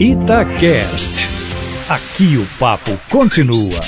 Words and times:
Itacast. 0.00 1.28
Aqui 1.88 2.36
o 2.36 2.58
papo 2.58 2.90
continua. 3.08 3.80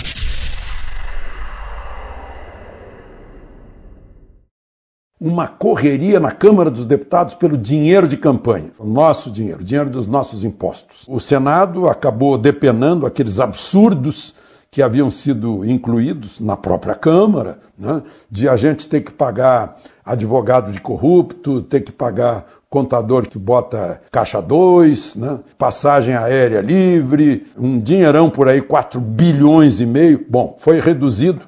Uma 5.20 5.49
correria 5.49 6.20
na 6.20 6.31
Câmara 6.31 6.70
dos 6.70 6.86
Deputados 6.86 7.34
pelo 7.34 7.58
dinheiro 7.58 8.07
de 8.07 8.16
campanha, 8.16 8.70
o 8.79 8.86
nosso 8.86 9.32
dinheiro, 9.32 9.62
o 9.62 9.64
dinheiro 9.64 9.91
dos 9.91 10.07
nossos 10.07 10.45
impostos. 10.45 11.04
O 11.09 11.18
Senado 11.18 11.89
acabou 11.89 12.39
depenando 12.39 13.05
aqueles 13.05 13.41
absurdos 13.41 14.33
que 14.71 14.83
haviam 14.83 15.11
sido 15.11 15.65
incluídos 15.65 16.39
na 16.39 16.57
própria 16.57 16.95
Câmara, 16.95 17.59
né, 17.77 18.03
de 18.31 18.49
a 18.49 18.57
gente 18.57 18.89
ter 18.89 19.01
que 19.01 19.11
pagar 19.11 19.77
advogado 20.05 20.71
de 20.71 20.81
corrupto, 20.81 21.63
ter 21.63 21.81
que 21.81 21.91
pagar 21.91 22.47
contador 22.69 23.29
que 23.29 23.39
bota 23.39 24.01
caixa 24.11 24.41
2, 24.41 25.16
né, 25.16 25.39
passagem 25.57 26.15
aérea 26.15 26.61
livre, 26.61 27.46
um 27.59 27.79
dinheirão 27.79 28.29
por 28.29 28.48
aí, 28.48 28.61
4 28.61 29.01
bilhões 29.01 29.80
e 29.80 29.87
meio. 29.87 30.25
Bom, 30.29 30.55
foi 30.59 30.80
reduzido 30.80 31.47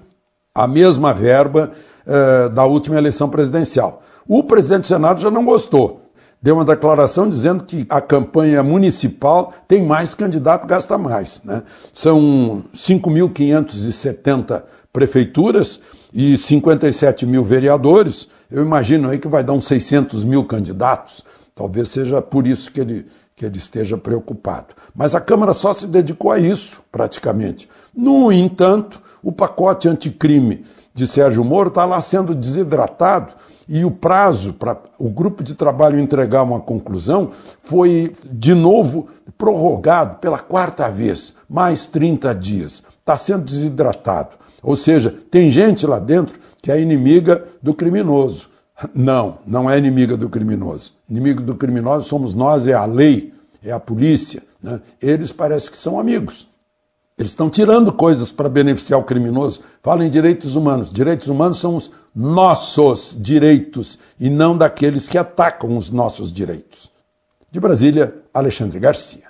a 0.54 0.66
mesma 0.66 1.12
verba 1.12 1.70
eh, 2.06 2.48
da 2.48 2.64
última 2.64 2.96
eleição 2.96 3.28
presidencial. 3.28 4.02
O 4.27 4.42
presidente 4.42 4.82
do 4.82 4.86
Senado 4.88 5.20
já 5.20 5.30
não 5.30 5.44
gostou 5.44 6.07
deu 6.41 6.55
uma 6.55 6.65
declaração 6.65 7.28
dizendo 7.28 7.65
que 7.65 7.87
a 7.88 8.01
campanha 8.01 8.62
municipal 8.62 9.52
tem 9.66 9.83
mais 9.83 10.15
candidato, 10.15 10.66
gasta 10.66 10.97
mais. 10.97 11.42
Né? 11.45 11.62
São 11.92 12.64
5.570 12.74 14.62
prefeituras 14.92 15.80
e 16.12 16.37
57 16.37 17.27
mil 17.27 17.45
vereadores. 17.45 18.28
Eu 18.51 18.62
imagino 18.62 19.11
aí 19.11 19.19
que 19.19 19.28
vai 19.28 19.45
dar 19.45 19.52
uns 19.52 19.66
600 19.66 20.24
mil 20.24 20.45
candidatos. 20.45 21.24
Talvez 21.58 21.88
seja 21.88 22.22
por 22.22 22.46
isso 22.46 22.70
que 22.70 22.80
ele, 22.80 23.06
que 23.34 23.44
ele 23.44 23.58
esteja 23.58 23.98
preocupado. 23.98 24.76
Mas 24.94 25.12
a 25.12 25.20
Câmara 25.20 25.52
só 25.52 25.74
se 25.74 25.88
dedicou 25.88 26.30
a 26.30 26.38
isso, 26.38 26.80
praticamente. 26.92 27.68
No 27.92 28.30
entanto, 28.30 29.02
o 29.20 29.33
pacote 29.33 29.88
anticrime 29.88 30.64
de 30.94 31.05
Sérgio 31.05 31.44
Moro 31.44 31.66
está 31.66 31.84
lá 31.84 32.00
sendo 32.00 32.33
desidratado 32.33 33.33
e 33.68 33.84
o 33.84 33.91
prazo 33.91 34.52
para 34.52 34.78
o 35.00 35.10
grupo 35.10 35.42
de 35.42 35.56
trabalho 35.56 35.98
entregar 35.98 36.44
uma 36.44 36.60
conclusão 36.60 37.33
foi, 37.61 38.12
de 38.30 38.55
novo, 38.55 39.08
prorrogado 39.36 40.18
pela 40.18 40.38
quarta 40.38 40.88
vez, 40.88 41.34
mais 41.50 41.88
30 41.88 42.33
dias. 42.36 42.84
Está 43.00 43.16
sendo 43.16 43.44
desidratado. 43.44 44.36
Ou 44.62 44.77
seja, 44.77 45.12
tem 45.28 45.50
gente 45.50 45.84
lá 45.88 45.98
dentro 45.98 46.38
que 46.62 46.70
é 46.70 46.80
inimiga 46.80 47.44
do 47.61 47.74
criminoso. 47.74 48.47
Não, 48.94 49.38
não 49.46 49.68
é 49.68 49.76
inimiga 49.76 50.16
do 50.16 50.28
criminoso. 50.28 50.92
Inimigo 51.08 51.42
do 51.42 51.54
criminoso 51.56 52.08
somos 52.08 52.34
nós, 52.34 52.68
é 52.68 52.74
a 52.74 52.84
lei, 52.84 53.32
é 53.62 53.72
a 53.72 53.80
polícia. 53.80 54.42
Né? 54.62 54.80
Eles 55.00 55.32
parecem 55.32 55.70
que 55.70 55.78
são 55.78 55.98
amigos. 55.98 56.46
Eles 57.18 57.32
estão 57.32 57.50
tirando 57.50 57.92
coisas 57.92 58.30
para 58.30 58.48
beneficiar 58.48 59.00
o 59.00 59.04
criminoso. 59.04 59.60
Fala 59.82 60.04
em 60.04 60.10
direitos 60.10 60.54
humanos. 60.54 60.92
Direitos 60.92 61.26
humanos 61.26 61.58
são 61.58 61.74
os 61.74 61.90
nossos 62.14 63.16
direitos 63.18 63.98
e 64.20 64.30
não 64.30 64.56
daqueles 64.56 65.08
que 65.08 65.18
atacam 65.18 65.76
os 65.76 65.90
nossos 65.90 66.32
direitos. 66.32 66.90
De 67.50 67.58
Brasília, 67.58 68.14
Alexandre 68.32 68.78
Garcia. 68.78 69.28